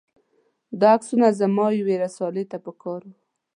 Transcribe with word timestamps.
دا 0.79 0.87
عکسونه 0.97 1.27
زما 1.39 1.65
یوې 1.79 1.95
رسالې 2.03 2.43
ته 2.51 2.57
په 2.65 2.71
کار 2.81 3.01
و. 3.05 3.11